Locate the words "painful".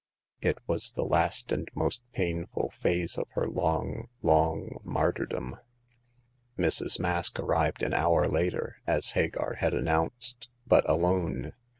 2.11-2.71